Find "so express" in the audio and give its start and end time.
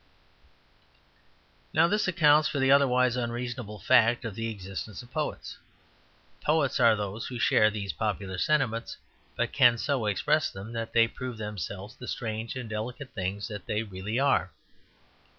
9.77-10.49